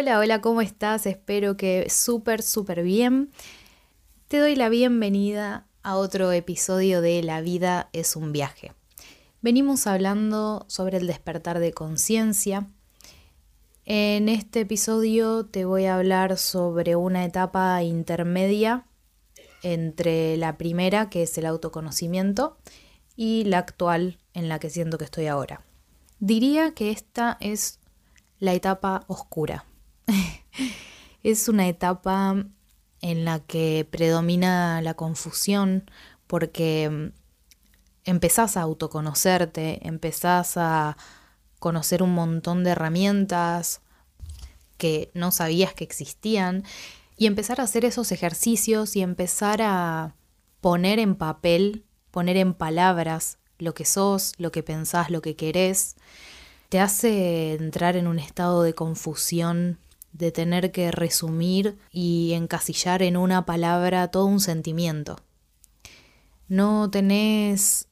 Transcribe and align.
Hola, 0.00 0.18
hola, 0.18 0.40
¿cómo 0.40 0.62
estás? 0.62 1.04
Espero 1.04 1.58
que 1.58 1.90
súper, 1.90 2.40
súper 2.40 2.82
bien. 2.82 3.30
Te 4.28 4.38
doy 4.38 4.56
la 4.56 4.70
bienvenida 4.70 5.66
a 5.82 5.96
otro 5.96 6.32
episodio 6.32 7.02
de 7.02 7.22
La 7.22 7.42
vida 7.42 7.90
es 7.92 8.16
un 8.16 8.32
viaje. 8.32 8.72
Venimos 9.42 9.86
hablando 9.86 10.64
sobre 10.68 10.96
el 10.96 11.06
despertar 11.06 11.58
de 11.58 11.74
conciencia. 11.74 12.66
En 13.84 14.30
este 14.30 14.60
episodio 14.60 15.44
te 15.44 15.66
voy 15.66 15.84
a 15.84 15.96
hablar 15.96 16.38
sobre 16.38 16.96
una 16.96 17.26
etapa 17.26 17.82
intermedia 17.82 18.86
entre 19.62 20.38
la 20.38 20.56
primera, 20.56 21.10
que 21.10 21.24
es 21.24 21.36
el 21.36 21.44
autoconocimiento, 21.44 22.56
y 23.16 23.44
la 23.44 23.58
actual 23.58 24.16
en 24.32 24.48
la 24.48 24.60
que 24.60 24.70
siento 24.70 24.96
que 24.96 25.04
estoy 25.04 25.26
ahora. 25.26 25.60
Diría 26.20 26.72
que 26.72 26.90
esta 26.90 27.36
es 27.38 27.80
la 28.38 28.54
etapa 28.54 29.04
oscura. 29.06 29.66
es 31.22 31.48
una 31.48 31.68
etapa 31.68 32.44
en 33.00 33.24
la 33.24 33.40
que 33.40 33.86
predomina 33.90 34.80
la 34.82 34.94
confusión 34.94 35.90
porque 36.26 36.88
mm, 36.90 37.12
empezás 38.04 38.56
a 38.56 38.62
autoconocerte, 38.62 39.86
empezás 39.86 40.56
a 40.56 40.96
conocer 41.58 42.02
un 42.02 42.14
montón 42.14 42.64
de 42.64 42.70
herramientas 42.70 43.80
que 44.78 45.10
no 45.14 45.30
sabías 45.30 45.74
que 45.74 45.84
existían 45.84 46.64
y 47.16 47.26
empezar 47.26 47.60
a 47.60 47.64
hacer 47.64 47.84
esos 47.84 48.12
ejercicios 48.12 48.96
y 48.96 49.02
empezar 49.02 49.60
a 49.62 50.14
poner 50.60 50.98
en 50.98 51.16
papel, 51.16 51.84
poner 52.10 52.38
en 52.38 52.54
palabras 52.54 53.38
lo 53.58 53.74
que 53.74 53.84
sos, 53.84 54.32
lo 54.38 54.50
que 54.52 54.62
pensás, 54.62 55.10
lo 55.10 55.20
que 55.20 55.36
querés, 55.36 55.96
te 56.70 56.80
hace 56.80 57.54
entrar 57.54 57.96
en 57.96 58.06
un 58.06 58.18
estado 58.18 58.62
de 58.62 58.74
confusión 58.74 59.78
de 60.12 60.32
tener 60.32 60.72
que 60.72 60.90
resumir 60.90 61.78
y 61.90 62.32
encasillar 62.34 63.02
en 63.02 63.16
una 63.16 63.46
palabra 63.46 64.08
todo 64.08 64.26
un 64.26 64.40
sentimiento. 64.40 65.16
No 66.48 66.90
tenés 66.90 67.88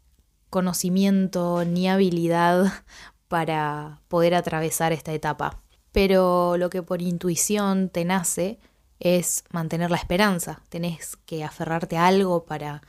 conocimiento 0.50 1.64
ni 1.64 1.88
habilidad 1.88 2.72
para 3.28 4.00
poder 4.08 4.34
atravesar 4.34 4.92
esta 4.92 5.12
etapa, 5.12 5.62
pero 5.92 6.56
lo 6.56 6.70
que 6.70 6.82
por 6.82 7.02
intuición 7.02 7.88
te 7.88 8.04
nace 8.04 8.58
es 9.00 9.44
mantener 9.50 9.90
la 9.90 9.96
esperanza, 9.96 10.62
tenés 10.70 11.16
que 11.24 11.44
aferrarte 11.44 11.96
a 11.96 12.06
algo 12.06 12.44
para, 12.46 12.82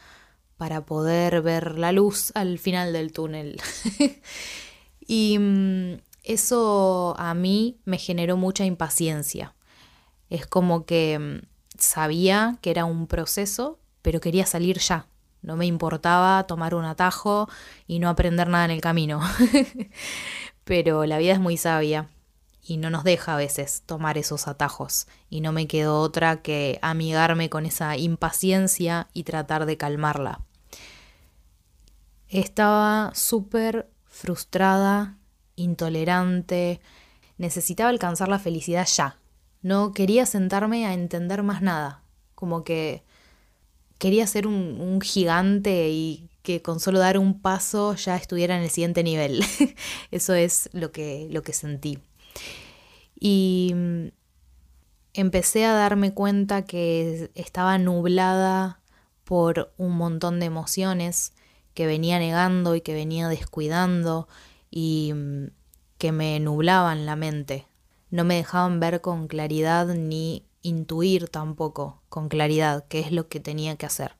para 0.57 0.85
poder 0.85 1.41
ver 1.41 1.77
la 1.77 1.91
luz 1.91 2.31
al 2.35 2.57
final 2.57 2.93
del 2.93 3.11
túnel. 3.11 3.61
y 5.07 5.37
mm, 5.37 5.97
eso 6.23 7.15
a 7.17 7.33
mí 7.33 7.79
me 7.85 7.97
generó 7.97 8.37
mucha 8.37 8.65
impaciencia. 8.65 9.55
Es 10.29 10.45
como 10.45 10.85
que 10.85 11.17
mm, 11.19 11.47
sabía 11.77 12.57
que 12.61 12.71
era 12.71 12.85
un 12.85 13.07
proceso, 13.07 13.79
pero 14.01 14.19
quería 14.19 14.45
salir 14.45 14.79
ya. 14.79 15.07
No 15.41 15.55
me 15.55 15.65
importaba 15.65 16.43
tomar 16.47 16.75
un 16.75 16.85
atajo 16.85 17.47
y 17.87 17.99
no 17.99 18.09
aprender 18.09 18.47
nada 18.47 18.65
en 18.65 18.71
el 18.71 18.81
camino. 18.81 19.21
pero 20.63 21.05
la 21.05 21.17
vida 21.17 21.33
es 21.33 21.39
muy 21.39 21.57
sabia 21.57 22.09
y 22.61 22.77
no 22.77 22.89
nos 22.89 23.03
deja 23.03 23.33
a 23.33 23.37
veces 23.37 23.83
tomar 23.85 24.17
esos 24.17 24.47
atajos. 24.47 25.07
Y 25.29 25.41
no 25.41 25.51
me 25.51 25.67
quedó 25.67 26.01
otra 26.01 26.41
que 26.41 26.77
amigarme 26.81 27.49
con 27.49 27.65
esa 27.65 27.97
impaciencia 27.97 29.07
y 29.13 29.23
tratar 29.23 29.65
de 29.65 29.77
calmarla. 29.77 30.41
Estaba 32.27 33.11
súper 33.15 33.89
frustrada 34.05 35.18
intolerante, 35.59 36.79
necesitaba 37.37 37.89
alcanzar 37.89 38.27
la 38.29 38.39
felicidad 38.39 38.87
ya. 38.87 39.17
No 39.61 39.91
quería 39.93 40.25
sentarme 40.25 40.85
a 40.85 40.93
entender 40.93 41.43
más 41.43 41.61
nada, 41.61 42.01
como 42.35 42.63
que 42.63 43.03
quería 43.97 44.25
ser 44.25 44.47
un, 44.47 45.01
gigante 45.01 45.89
y 45.89 46.29
que 46.41 46.61
con 46.61 46.79
solo 46.79 46.99
dar 46.99 47.17
un 47.17 47.39
paso 47.39 47.95
ya 47.95 48.15
estuviera 48.15 48.55
en 48.55 48.63
el 48.63 48.69
siguiente 48.69 49.03
nivel. 49.03 49.43
Eso 50.11 50.33
es 50.33 50.69
lo 50.73 50.91
que, 50.91 51.27
lo 51.29 51.43
que 51.43 51.53
sentí. 51.53 51.99
Y 53.19 53.73
mm, 53.75 54.07
empecé 55.13 55.65
a 55.65 55.73
darme 55.73 56.13
cuenta 56.13 56.63
que 56.63 57.29
estaba 57.35 57.77
nublada 57.77 58.79
por 59.25 59.73
un 59.77 59.97
montón 59.97 60.39
de 60.39 60.45
emociones 60.47 61.33
que 61.73 61.85
venía 61.85 62.19
negando 62.19 62.75
y 62.75 62.81
que 62.81 62.93
venía 62.93 63.27
descuidando 63.27 64.27
y 64.69 65.11
mm, 65.13 65.47
que 65.97 66.11
me 66.11 66.39
nublaban 66.39 67.05
la 67.05 67.15
mente. 67.15 67.67
No 68.09 68.23
me 68.23 68.35
dejaban 68.35 68.79
ver 68.79 69.01
con 69.01 69.27
claridad 69.27 69.87
ni 69.87 70.45
intuir 70.61 71.29
tampoco 71.29 72.01
con 72.09 72.29
claridad 72.29 72.85
qué 72.87 72.99
es 72.99 73.11
lo 73.11 73.27
que 73.27 73.39
tenía 73.39 73.75
que 73.75 73.85
hacer. 73.85 74.15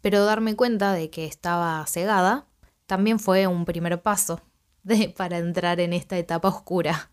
Pero 0.00 0.24
darme 0.24 0.56
cuenta 0.56 0.92
de 0.92 1.10
que 1.10 1.26
estaba 1.26 1.84
cegada 1.86 2.46
también 2.86 3.18
fue 3.18 3.46
un 3.46 3.64
primer 3.64 4.00
paso 4.02 4.40
de, 4.82 5.08
para 5.08 5.38
entrar 5.38 5.80
en 5.80 5.92
esta 5.92 6.16
etapa 6.18 6.48
oscura. 6.48 7.10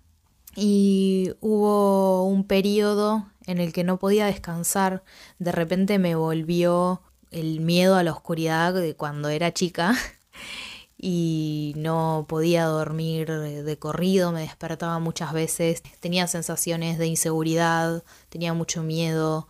Y 0.56 1.32
hubo 1.42 2.28
un 2.28 2.46
periodo 2.46 3.26
en 3.48 3.60
el 3.60 3.74
que 3.74 3.84
no 3.84 3.98
podía 3.98 4.28
descansar, 4.28 5.04
de 5.40 5.52
repente 5.52 5.98
me 5.98 6.16
volvió 6.16 7.02
el 7.32 7.60
miedo 7.60 7.96
a 7.96 8.04
la 8.04 8.12
oscuridad 8.12 8.74
de 8.74 8.96
cuando 8.96 9.30
era 9.30 9.52
chica 9.52 9.96
y 11.06 11.74
no 11.76 12.24
podía 12.30 12.64
dormir 12.64 13.30
de 13.30 13.78
corrido, 13.78 14.32
me 14.32 14.40
despertaba 14.40 15.00
muchas 15.00 15.34
veces, 15.34 15.84
tenía 16.00 16.28
sensaciones 16.28 16.98
de 16.98 17.08
inseguridad, 17.08 18.04
tenía 18.30 18.54
mucho 18.54 18.84
miedo, 18.84 19.50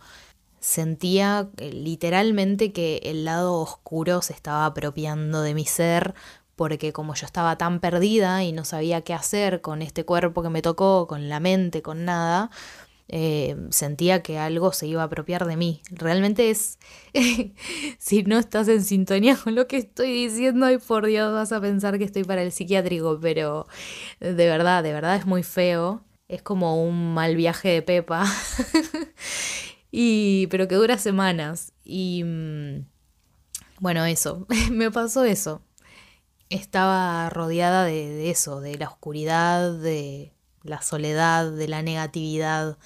sentía 0.58 1.48
eh, 1.58 1.70
literalmente 1.72 2.72
que 2.72 3.02
el 3.04 3.24
lado 3.24 3.54
oscuro 3.54 4.20
se 4.20 4.32
estaba 4.32 4.66
apropiando 4.66 5.42
de 5.42 5.54
mi 5.54 5.64
ser 5.64 6.14
porque 6.56 6.92
como 6.92 7.14
yo 7.14 7.24
estaba 7.24 7.56
tan 7.56 7.78
perdida 7.78 8.42
y 8.42 8.50
no 8.50 8.64
sabía 8.64 9.02
qué 9.02 9.14
hacer 9.14 9.60
con 9.60 9.80
este 9.80 10.04
cuerpo 10.04 10.42
que 10.42 10.50
me 10.50 10.60
tocó, 10.60 11.06
con 11.06 11.28
la 11.28 11.38
mente, 11.38 11.82
con 11.82 12.04
nada, 12.04 12.50
eh, 13.08 13.56
sentía 13.70 14.22
que 14.22 14.38
algo 14.38 14.72
se 14.72 14.86
iba 14.86 15.02
a 15.02 15.06
apropiar 15.06 15.46
de 15.46 15.56
mí. 15.56 15.82
Realmente 15.90 16.50
es, 16.50 16.78
si 17.98 18.22
no 18.22 18.38
estás 18.38 18.68
en 18.68 18.82
sintonía 18.82 19.36
con 19.36 19.54
lo 19.54 19.66
que 19.66 19.76
estoy 19.76 20.12
diciendo, 20.12 20.70
y 20.70 20.78
por 20.78 21.06
Dios 21.06 21.32
vas 21.32 21.52
a 21.52 21.60
pensar 21.60 21.98
que 21.98 22.04
estoy 22.04 22.24
para 22.24 22.42
el 22.42 22.52
psiquiátrico, 22.52 23.18
pero 23.20 23.66
de 24.20 24.32
verdad, 24.32 24.82
de 24.82 24.92
verdad 24.92 25.16
es 25.16 25.26
muy 25.26 25.42
feo. 25.42 26.02
Es 26.28 26.42
como 26.42 26.82
un 26.82 27.12
mal 27.14 27.36
viaje 27.36 27.68
de 27.68 27.82
Pepa, 27.82 28.24
y, 29.90 30.46
pero 30.46 30.66
que 30.68 30.74
dura 30.76 30.96
semanas. 30.96 31.72
Y 31.84 32.22
mm, 32.24 32.86
bueno, 33.80 34.04
eso, 34.06 34.46
me 34.72 34.90
pasó 34.90 35.24
eso. 35.24 35.62
Estaba 36.48 37.28
rodeada 37.30 37.84
de 37.84 38.30
eso, 38.30 38.60
de 38.60 38.76
la 38.78 38.88
oscuridad, 38.88 39.72
de, 39.72 40.34
la 40.64 40.82
soledad, 40.82 41.52
de 41.52 41.68
la 41.68 41.82
negatividad, 41.82 42.78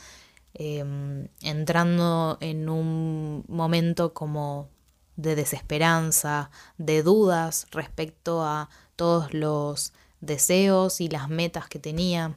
em, 0.58 1.28
entrando 1.42 2.36
en 2.40 2.68
un 2.68 3.44
momento 3.48 4.12
como 4.12 4.68
de 5.16 5.34
desesperanza, 5.34 6.50
de 6.76 7.02
dudas 7.02 7.66
respecto 7.70 8.42
a 8.44 8.68
todos 8.96 9.32
los 9.32 9.92
deseos 10.20 11.00
y 11.00 11.08
las 11.08 11.28
metas 11.28 11.68
que 11.68 11.78
tenía. 11.78 12.36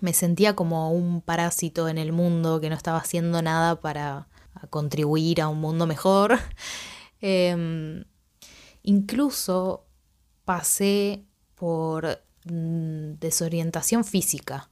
Me 0.00 0.12
sentía 0.12 0.54
como 0.54 0.92
un 0.92 1.22
parásito 1.22 1.88
en 1.88 1.98
el 1.98 2.12
mundo 2.12 2.60
que 2.60 2.68
no 2.68 2.76
estaba 2.76 2.98
haciendo 2.98 3.40
nada 3.42 3.80
para 3.80 4.28
contribuir 4.70 5.40
a 5.40 5.48
un 5.48 5.60
mundo 5.60 5.86
mejor. 5.86 6.38
Em, 7.20 8.04
incluso 8.84 9.84
pasé 10.44 11.24
por 11.56 12.20
Mm, 12.50 13.18
desorientación 13.20 14.04
física. 14.04 14.70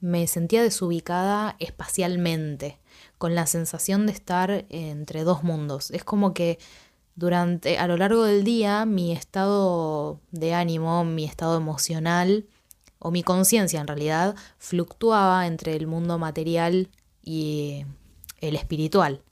Me 0.00 0.26
sentía 0.26 0.62
desubicada 0.62 1.56
espacialmente, 1.58 2.78
con 3.18 3.34
la 3.34 3.46
sensación 3.46 4.06
de 4.06 4.12
estar 4.12 4.66
entre 4.70 5.24
dos 5.24 5.44
mundos. 5.44 5.90
Es 5.90 6.04
como 6.04 6.32
que 6.32 6.58
durante 7.16 7.78
a 7.78 7.86
lo 7.86 7.96
largo 7.96 8.24
del 8.24 8.44
día 8.44 8.86
mi 8.86 9.12
estado 9.12 10.20
de 10.30 10.54
ánimo, 10.54 11.04
mi 11.04 11.24
estado 11.24 11.56
emocional 11.56 12.46
o 12.98 13.10
mi 13.10 13.22
conciencia 13.22 13.80
en 13.80 13.86
realidad 13.86 14.36
fluctuaba 14.58 15.46
entre 15.46 15.76
el 15.76 15.86
mundo 15.86 16.18
material 16.18 16.88
y 17.22 17.84
el 18.40 18.56
espiritual. 18.56 19.22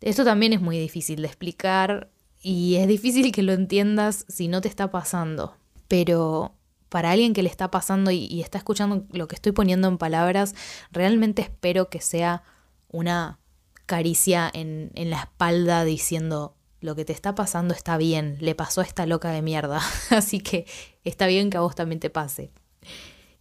Esto 0.00 0.24
también 0.24 0.52
es 0.52 0.60
muy 0.60 0.78
difícil 0.78 1.22
de 1.22 1.28
explicar 1.28 2.10
y 2.42 2.76
es 2.76 2.88
difícil 2.88 3.32
que 3.32 3.42
lo 3.42 3.52
entiendas 3.52 4.24
si 4.28 4.48
no 4.48 4.60
te 4.60 4.68
está 4.68 4.90
pasando. 4.90 5.56
Pero 5.88 6.54
para 6.90 7.12
alguien 7.12 7.32
que 7.32 7.42
le 7.42 7.48
está 7.48 7.70
pasando 7.70 8.10
y, 8.10 8.40
está 8.42 8.58
escuchando 8.58 9.06
lo 9.12 9.28
que 9.28 9.36
estoy 9.36 9.52
poniendo 9.52 9.88
en 9.88 9.96
palabras, 9.96 10.54
realmente 10.90 11.40
espero 11.40 11.88
que 11.88 12.00
sea 12.00 12.42
una 12.88 13.38
caricia 13.86 14.50
en, 14.52 14.90
la 14.94 15.20
espalda 15.20 15.84
diciendo 15.84 16.56
lo 16.80 16.96
que 16.96 17.04
te 17.04 17.12
está 17.12 17.34
pasando 17.34 17.74
está 17.74 17.96
bien, 17.96 18.36
le 18.40 18.54
pasó 18.54 18.80
a 18.80 18.84
esta 18.84 19.06
loca 19.06 19.30
de 19.30 19.40
mierda, 19.40 19.80
así 20.10 20.40
que 20.40 20.66
está 21.04 21.26
bien 21.26 21.48
que 21.48 21.56
a 21.56 21.60
vos 21.60 21.74
también 21.74 22.00
te 22.00 22.10
pase. 22.10 22.50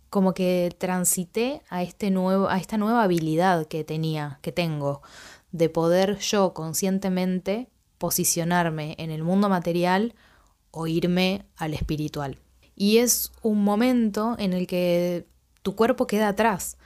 Como 0.10 0.34
que 0.34 0.76
transité 0.78 1.62
a, 1.70 1.82
este 1.84 2.12
nuevo, 2.12 2.50
a 2.50 2.58
esta 2.58 2.78
nueva 2.78 3.04
habilidad 3.04 3.68
que 3.68 3.84
tenía, 3.84 4.40
que 4.42 4.52
tengo, 4.52 5.02
de 5.52 5.70
poder 5.70 6.20
yo 6.20 6.54
conscientemente 6.54 7.70
posicionarme 7.98 8.96
en 9.00 9.10
el 9.10 9.24
mundo 9.24 9.50
material 9.50 10.14
o 10.72 10.86
irme 10.86 11.46
al 11.58 11.74
espiritual. 11.74 12.40
Y 12.82 13.00
es 13.00 13.34
un 13.42 13.62
momento 13.62 14.38
en 14.40 14.54
el 14.54 14.66
que 14.66 15.28
tu 15.64 15.76
cuerpo 15.76 16.08
queda 16.08 16.30
atrás, 16.30 16.78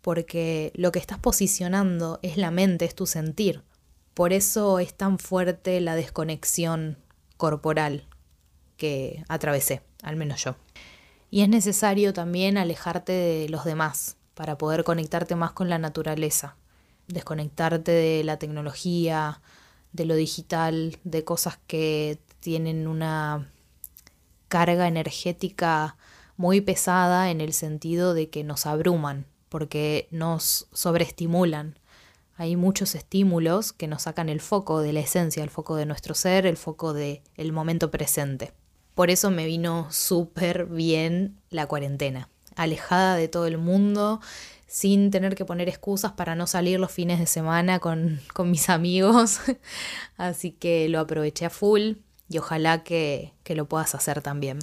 porque 0.00 0.72
lo 0.74 0.92
que 0.92 0.98
estás 0.98 1.18
posicionando 1.18 2.18
es 2.22 2.38
la 2.38 2.50
mente, 2.50 2.86
es 2.86 2.94
tu 2.94 3.04
sentir. 3.04 3.62
Por 4.14 4.32
eso 4.32 4.78
es 4.78 4.94
tan 4.94 5.18
fuerte 5.18 5.78
la 5.82 5.94
desconexión 5.94 6.96
corporal 7.36 8.08
que 8.78 9.24
atravesé, 9.28 9.82
al 10.02 10.16
menos 10.16 10.42
yo. 10.42 10.56
Y 11.30 11.42
es 11.42 11.50
necesario 11.50 12.14
también 12.14 12.56
alejarte 12.56 13.12
de 13.12 13.48
los 13.50 13.66
demás 13.66 14.16
para 14.32 14.56
poder 14.56 14.84
conectarte 14.84 15.36
más 15.36 15.52
con 15.52 15.68
la 15.68 15.78
naturaleza, 15.78 16.56
desconectarte 17.08 17.92
de 17.92 18.24
la 18.24 18.38
tecnología, 18.38 19.42
de 19.92 20.06
lo 20.06 20.14
digital, 20.14 20.96
de 21.04 21.24
cosas 21.24 21.58
que 21.66 22.18
tienen 22.40 22.88
una 22.88 23.52
carga 24.52 24.86
energética 24.86 25.96
muy 26.36 26.60
pesada 26.60 27.30
en 27.30 27.40
el 27.40 27.54
sentido 27.54 28.12
de 28.12 28.28
que 28.28 28.44
nos 28.44 28.66
abruman, 28.66 29.24
porque 29.48 30.08
nos 30.10 30.66
sobreestimulan, 30.74 31.78
hay 32.36 32.56
muchos 32.56 32.94
estímulos 32.94 33.72
que 33.72 33.86
nos 33.86 34.02
sacan 34.02 34.28
el 34.28 34.42
foco 34.42 34.80
de 34.80 34.92
la 34.92 35.00
esencia, 35.00 35.42
el 35.42 35.48
foco 35.48 35.76
de 35.76 35.86
nuestro 35.86 36.14
ser, 36.14 36.44
el 36.44 36.58
foco 36.58 36.92
del 36.92 37.22
el 37.38 37.52
momento 37.52 37.90
presente. 37.90 38.52
Por 38.94 39.08
eso 39.08 39.30
me 39.30 39.46
vino 39.46 39.86
súper 39.90 40.66
bien 40.66 41.40
la 41.48 41.66
cuarentena, 41.66 42.28
alejada 42.54 43.16
de 43.16 43.28
todo 43.28 43.46
el 43.46 43.56
mundo, 43.56 44.20
sin 44.66 45.10
tener 45.10 45.34
que 45.34 45.46
poner 45.46 45.70
excusas 45.70 46.12
para 46.12 46.34
no 46.34 46.46
salir 46.46 46.78
los 46.78 46.92
fines 46.92 47.18
de 47.18 47.26
semana 47.26 47.78
con, 47.78 48.20
con 48.34 48.50
mis 48.50 48.68
amigos. 48.68 49.40
Así 50.18 50.50
que 50.50 50.90
lo 50.90 51.00
aproveché 51.00 51.46
a 51.46 51.50
full 51.50 51.94
y 52.32 52.38
ojalá 52.38 52.82
que, 52.82 53.32
que 53.44 53.54
lo 53.54 53.66
puedas 53.66 53.94
hacer 53.94 54.22
también. 54.22 54.58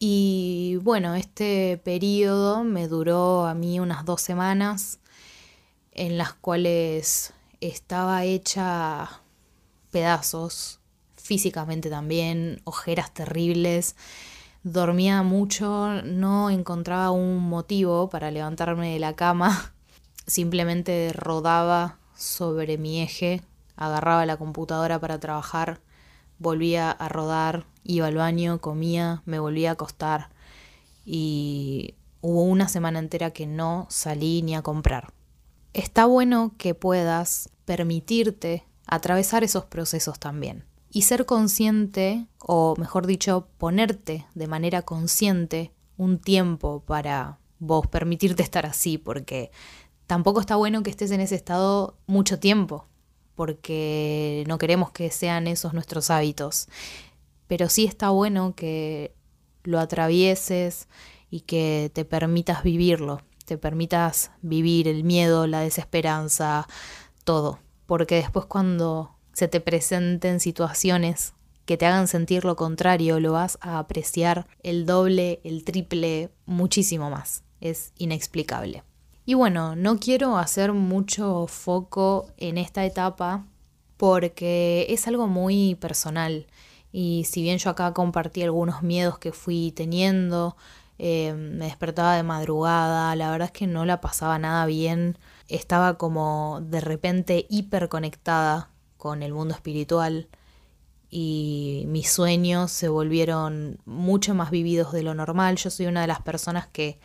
Y 0.00 0.78
bueno, 0.82 1.14
este 1.14 1.80
periodo 1.82 2.64
me 2.64 2.86
duró 2.86 3.46
a 3.46 3.54
mí 3.54 3.80
unas 3.80 4.04
dos 4.04 4.20
semanas 4.20 5.00
en 5.92 6.18
las 6.18 6.32
cuales 6.34 7.32
estaba 7.60 8.24
hecha 8.24 9.22
pedazos, 9.90 10.78
físicamente 11.16 11.90
también, 11.90 12.60
ojeras 12.64 13.12
terribles, 13.12 13.96
dormía 14.62 15.22
mucho, 15.22 16.02
no 16.04 16.50
encontraba 16.50 17.10
un 17.10 17.38
motivo 17.38 18.08
para 18.08 18.30
levantarme 18.30 18.92
de 18.92 19.00
la 19.00 19.16
cama, 19.16 19.72
simplemente 20.26 21.12
rodaba 21.12 21.98
sobre 22.16 22.78
mi 22.78 23.02
eje, 23.02 23.42
agarraba 23.78 24.26
la 24.26 24.36
computadora 24.36 25.00
para 25.00 25.18
trabajar, 25.18 25.80
volvía 26.38 26.90
a 26.90 27.08
rodar, 27.08 27.64
iba 27.84 28.06
al 28.06 28.16
baño, 28.16 28.60
comía, 28.60 29.22
me 29.24 29.38
volvía 29.38 29.70
a 29.70 29.72
acostar 29.72 30.28
y 31.04 31.94
hubo 32.20 32.42
una 32.42 32.68
semana 32.68 32.98
entera 32.98 33.30
que 33.30 33.46
no 33.46 33.86
salí 33.88 34.42
ni 34.42 34.54
a 34.54 34.62
comprar 34.62 35.14
está 35.72 36.06
bueno 36.06 36.54
que 36.58 36.74
puedas 36.74 37.50
permitirte 37.64 38.64
atravesar 38.86 39.44
esos 39.44 39.64
procesos 39.66 40.18
también. 40.18 40.64
Y 40.90 41.02
ser 41.02 41.26
consciente, 41.26 42.26
o 42.38 42.74
mejor 42.76 43.06
dicho, 43.06 43.48
ponerte 43.58 44.26
de 44.34 44.46
manera 44.46 44.82
consciente 44.82 45.72
un 45.96 46.18
tiempo 46.18 46.82
para 46.86 47.38
vos 47.58 47.86
permitirte 47.86 48.42
estar 48.42 48.64
así, 48.64 48.96
porque 48.96 49.50
tampoco 50.06 50.40
está 50.40 50.56
bueno 50.56 50.82
que 50.82 50.90
estés 50.90 51.10
en 51.10 51.20
ese 51.20 51.34
estado 51.34 51.96
mucho 52.06 52.38
tiempo, 52.38 52.86
porque 53.38 54.42
no 54.48 54.58
queremos 54.58 54.90
que 54.90 55.12
sean 55.12 55.46
esos 55.46 55.72
nuestros 55.72 56.10
hábitos. 56.10 56.66
Pero 57.46 57.68
sí 57.68 57.84
está 57.84 58.10
bueno 58.10 58.56
que 58.56 59.14
lo 59.62 59.78
atravieses 59.78 60.88
y 61.30 61.42
que 61.42 61.92
te 61.94 62.04
permitas 62.04 62.64
vivirlo, 62.64 63.22
te 63.44 63.56
permitas 63.56 64.32
vivir 64.42 64.88
el 64.88 65.04
miedo, 65.04 65.46
la 65.46 65.60
desesperanza, 65.60 66.66
todo. 67.22 67.60
Porque 67.86 68.16
después 68.16 68.44
cuando 68.46 69.14
se 69.32 69.46
te 69.46 69.60
presenten 69.60 70.40
situaciones 70.40 71.34
que 71.64 71.76
te 71.76 71.86
hagan 71.86 72.08
sentir 72.08 72.44
lo 72.44 72.56
contrario, 72.56 73.20
lo 73.20 73.34
vas 73.34 73.56
a 73.60 73.78
apreciar 73.78 74.48
el 74.64 74.84
doble, 74.84 75.40
el 75.44 75.62
triple, 75.62 76.32
muchísimo 76.44 77.08
más. 77.08 77.44
Es 77.60 77.92
inexplicable. 77.98 78.82
Y 79.28 79.34
bueno, 79.34 79.76
no 79.76 79.98
quiero 80.00 80.38
hacer 80.38 80.72
mucho 80.72 81.46
foco 81.48 82.30
en 82.38 82.56
esta 82.56 82.86
etapa 82.86 83.44
porque 83.98 84.86
es 84.88 85.06
algo 85.06 85.26
muy 85.26 85.74
personal. 85.74 86.46
Y 86.92 87.26
si 87.28 87.42
bien 87.42 87.58
yo 87.58 87.68
acá 87.68 87.92
compartí 87.92 88.42
algunos 88.42 88.82
miedos 88.82 89.18
que 89.18 89.32
fui 89.32 89.70
teniendo, 89.72 90.56
eh, 90.98 91.34
me 91.34 91.66
despertaba 91.66 92.16
de 92.16 92.22
madrugada, 92.22 93.14
la 93.16 93.30
verdad 93.30 93.48
es 93.48 93.52
que 93.52 93.66
no 93.66 93.84
la 93.84 94.00
pasaba 94.00 94.38
nada 94.38 94.64
bien, 94.64 95.18
estaba 95.48 95.98
como 95.98 96.60
de 96.62 96.80
repente 96.80 97.44
hiper 97.50 97.90
conectada 97.90 98.70
con 98.96 99.22
el 99.22 99.34
mundo 99.34 99.52
espiritual 99.52 100.28
y 101.10 101.84
mis 101.88 102.10
sueños 102.10 102.72
se 102.72 102.88
volvieron 102.88 103.78
mucho 103.84 104.34
más 104.34 104.50
vividos 104.50 104.90
de 104.92 105.02
lo 105.02 105.12
normal. 105.12 105.56
Yo 105.56 105.68
soy 105.68 105.84
una 105.84 106.00
de 106.00 106.06
las 106.06 106.22
personas 106.22 106.66
que 106.66 106.98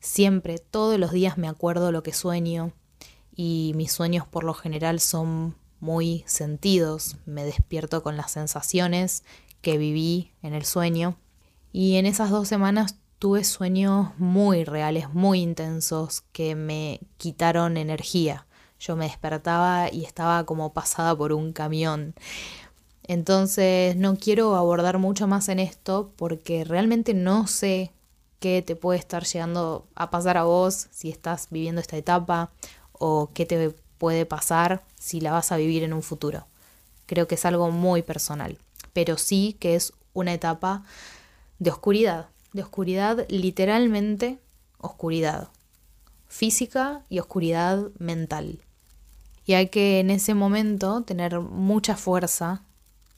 siempre, 0.00 0.58
todos 0.58 0.98
los 0.98 1.12
días 1.12 1.38
me 1.38 1.48
acuerdo 1.48 1.92
lo 1.92 2.02
que 2.02 2.12
sueño 2.12 2.72
y 3.34 3.72
mis 3.76 3.92
sueños 3.92 4.26
por 4.26 4.44
lo 4.44 4.54
general 4.54 5.00
son 5.00 5.54
muy 5.78 6.24
sentidos. 6.26 7.16
Me 7.26 7.44
despierto 7.44 8.02
con 8.02 8.16
las 8.16 8.32
sensaciones 8.32 9.24
que 9.62 9.78
viví 9.78 10.32
en 10.42 10.54
el 10.54 10.64
sueño. 10.64 11.16
Y 11.72 11.96
en 11.96 12.06
esas 12.06 12.30
dos 12.30 12.48
semanas 12.48 12.96
tuve 13.18 13.44
sueños 13.44 14.08
muy 14.18 14.64
reales, 14.64 15.12
muy 15.12 15.40
intensos, 15.40 16.22
que 16.32 16.54
me 16.54 17.00
quitaron 17.16 17.76
energía. 17.76 18.46
Yo 18.78 18.96
me 18.96 19.04
despertaba 19.04 19.92
y 19.92 20.04
estaba 20.04 20.44
como 20.44 20.72
pasada 20.72 21.16
por 21.16 21.32
un 21.32 21.52
camión. 21.52 22.14
Entonces 23.04 23.96
no 23.96 24.16
quiero 24.16 24.56
abordar 24.56 24.98
mucho 24.98 25.26
más 25.26 25.48
en 25.48 25.58
esto 25.58 26.12
porque 26.16 26.64
realmente 26.64 27.12
no 27.12 27.46
sé 27.46 27.92
qué 28.40 28.62
te 28.62 28.74
puede 28.74 28.98
estar 28.98 29.24
llegando 29.24 29.86
a 29.94 30.10
pasar 30.10 30.36
a 30.36 30.44
vos 30.44 30.88
si 30.90 31.10
estás 31.10 31.48
viviendo 31.50 31.80
esta 31.80 31.96
etapa 31.96 32.50
o 32.92 33.30
qué 33.32 33.46
te 33.46 33.70
puede 33.98 34.26
pasar 34.26 34.82
si 34.98 35.20
la 35.20 35.32
vas 35.32 35.52
a 35.52 35.56
vivir 35.56 35.84
en 35.84 35.92
un 35.92 36.02
futuro. 36.02 36.46
Creo 37.06 37.28
que 37.28 37.36
es 37.36 37.44
algo 37.44 37.70
muy 37.70 38.02
personal, 38.02 38.58
pero 38.92 39.16
sí 39.18 39.56
que 39.60 39.74
es 39.76 39.92
una 40.14 40.32
etapa 40.32 40.82
de 41.58 41.70
oscuridad, 41.70 42.28
de 42.52 42.62
oscuridad, 42.62 43.26
literalmente 43.28 44.38
oscuridad 44.78 45.48
física 46.28 47.04
y 47.08 47.18
oscuridad 47.18 47.90
mental. 47.98 48.60
Y 49.44 49.54
hay 49.54 49.68
que 49.68 50.00
en 50.00 50.10
ese 50.10 50.32
momento 50.34 51.02
tener 51.02 51.40
mucha 51.40 51.96
fuerza 51.96 52.62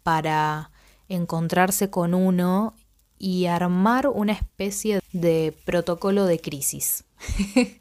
para 0.03 0.71
encontrarse 1.09 1.91
con 1.91 2.15
uno 2.15 2.75
y 3.23 3.47
armar 3.47 4.09
una 4.09 4.33
especie 4.33 4.99
de 5.13 5.57
protocolo 5.65 6.27
de 6.27 6.41
crisis. 6.41 7.05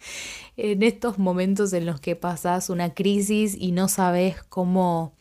en 0.55 0.83
estos 0.83 1.17
momentos 1.17 1.73
en 1.73 1.87
los 1.87 1.99
que 1.99 2.15
pasas 2.15 2.69
una 2.69 2.93
crisis 2.93 3.55
y 3.57 3.71
no 3.71 3.87
sabes 3.87 4.43
cómo, 4.49 5.13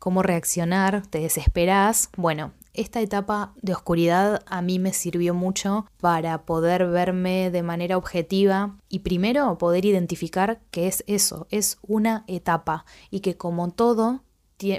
cómo 0.00 0.24
reaccionar, 0.24 1.06
te 1.06 1.20
desesperas, 1.20 2.10
bueno, 2.16 2.50
esta 2.74 3.00
etapa 3.00 3.54
de 3.62 3.74
oscuridad 3.74 4.42
a 4.44 4.60
mí 4.60 4.80
me 4.80 4.92
sirvió 4.92 5.34
mucho 5.34 5.86
para 6.00 6.44
poder 6.44 6.88
verme 6.88 7.52
de 7.52 7.62
manera 7.62 7.96
objetiva 7.96 8.76
y 8.88 9.00
primero 9.00 9.56
poder 9.56 9.84
identificar 9.84 10.60
que 10.72 10.88
es 10.88 11.04
eso, 11.06 11.46
es 11.50 11.78
una 11.86 12.24
etapa 12.26 12.84
y 13.08 13.20
que 13.20 13.36
como 13.36 13.70
todo 13.70 14.24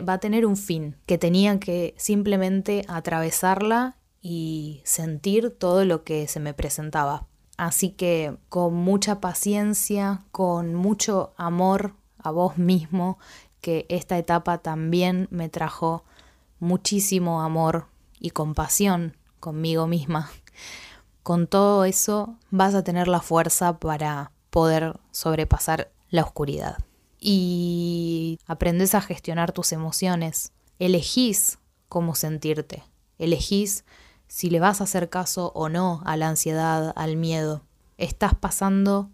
va 0.07 0.13
a 0.13 0.19
tener 0.19 0.45
un 0.45 0.57
fin, 0.57 0.97
que 1.05 1.17
tenía 1.17 1.59
que 1.61 1.93
simplemente 1.97 2.83
atravesarla 2.89 3.95
y 4.21 4.81
sentir 4.83 5.55
todo 5.57 5.85
lo 5.85 6.03
que 6.03 6.27
se 6.27 6.39
me 6.39 6.53
presentaba. 6.53 7.27
Así 7.57 7.89
que 7.89 8.37
con 8.47 8.73
mucha 8.73 9.19
paciencia, 9.19 10.23
con 10.31 10.75
mucho 10.75 11.33
amor 11.37 11.95
a 12.17 12.31
vos 12.31 12.57
mismo, 12.57 13.19
que 13.61 13.85
esta 13.89 14.17
etapa 14.17 14.59
también 14.59 15.27
me 15.31 15.49
trajo 15.49 16.03
muchísimo 16.59 17.41
amor 17.41 17.87
y 18.19 18.31
compasión 18.31 19.17
conmigo 19.39 19.87
misma. 19.87 20.29
Con 21.23 21.47
todo 21.47 21.85
eso 21.85 22.37
vas 22.49 22.75
a 22.75 22.83
tener 22.83 23.07
la 23.07 23.21
fuerza 23.21 23.79
para 23.79 24.31
poder 24.49 24.99
sobrepasar 25.11 25.91
la 26.09 26.23
oscuridad. 26.23 26.77
Y 27.19 28.39
aprendes 28.47 28.95
a 28.95 29.01
gestionar 29.01 29.51
tus 29.51 29.73
emociones. 29.73 30.53
Elegís 30.79 31.59
cómo 31.89 32.15
sentirte. 32.15 32.83
Elegís 33.17 33.83
si 34.29 34.49
le 34.51 34.59
vas 34.59 34.79
a 34.79 34.85
hacer 34.85 35.09
caso 35.09 35.51
o 35.55 35.67
no 35.67 36.01
a 36.05 36.15
la 36.15 36.29
ansiedad, 36.29 36.93
al 36.95 37.17
miedo. 37.17 37.63
Estás 37.97 38.35
pasando 38.35 39.09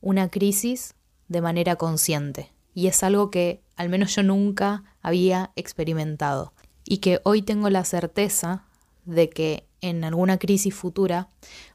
una 0.00 0.30
crisis 0.30 0.94
de 1.28 1.42
manera 1.42 1.76
consciente 1.76 2.52
y 2.72 2.86
es 2.86 3.02
algo 3.02 3.30
que 3.30 3.60
al 3.76 3.88
menos 3.88 4.14
yo 4.14 4.22
nunca 4.22 4.84
había 5.02 5.50
experimentado 5.56 6.54
y 6.84 6.98
que 6.98 7.20
hoy 7.24 7.42
tengo 7.42 7.68
la 7.68 7.84
certeza 7.84 8.64
de 9.04 9.28
que 9.28 9.66
en 9.80 10.04
alguna 10.04 10.38
crisis 10.38 10.72
futura 10.72 11.28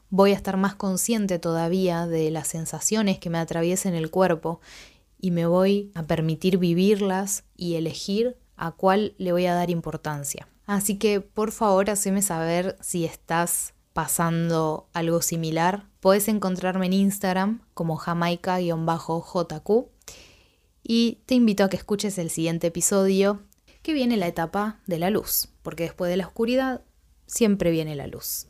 voy 0.08 0.30
a 0.32 0.36
estar 0.36 0.56
más 0.56 0.74
consciente 0.74 1.38
todavía 1.38 2.06
de 2.06 2.30
las 2.30 2.48
sensaciones 2.48 3.18
que 3.18 3.28
me 3.28 3.38
atraviesen 3.38 3.94
el 3.94 4.10
cuerpo 4.10 4.60
y 5.20 5.32
me 5.32 5.46
voy 5.46 5.90
a 5.94 6.04
permitir 6.04 6.56
vivirlas 6.56 7.44
y 7.56 7.74
elegir 7.74 8.38
a 8.56 8.72
cuál 8.72 9.14
le 9.18 9.32
voy 9.32 9.44
a 9.46 9.54
dar 9.54 9.68
importancia. 9.68 10.48
Así 10.66 10.98
que 10.98 11.20
por 11.20 11.52
favor 11.52 11.88
haceme 11.90 12.22
saber 12.22 12.76
si 12.80 13.04
estás 13.04 13.74
pasando 13.92 14.88
algo 14.92 15.22
similar. 15.22 15.88
Puedes 16.00 16.28
encontrarme 16.28 16.86
en 16.86 16.92
Instagram 16.92 17.62
como 17.72 17.96
jamaica-jq 17.96 19.86
y 20.82 21.18
te 21.26 21.34
invito 21.34 21.64
a 21.64 21.70
que 21.70 21.76
escuches 21.76 22.18
el 22.18 22.30
siguiente 22.30 22.66
episodio 22.66 23.42
que 23.82 23.94
viene 23.94 24.16
la 24.16 24.26
etapa 24.26 24.80
de 24.86 24.98
la 24.98 25.10
luz, 25.10 25.48
porque 25.62 25.84
después 25.84 26.10
de 26.10 26.16
la 26.16 26.26
oscuridad 26.26 26.82
siempre 27.26 27.70
viene 27.70 27.94
la 27.96 28.08
luz. 28.08 28.46